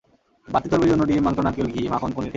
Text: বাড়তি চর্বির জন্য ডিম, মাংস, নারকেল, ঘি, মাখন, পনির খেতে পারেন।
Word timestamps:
বাড়তি 0.53 0.67
চর্বির 0.71 0.89
জন্য 0.91 1.03
ডিম, 1.09 1.21
মাংস, 1.25 1.37
নারকেল, 1.45 1.67
ঘি, 1.73 1.81
মাখন, 1.93 1.99
পনির 1.99 1.99
খেতে 1.99 2.19
পারেন। 2.19 2.29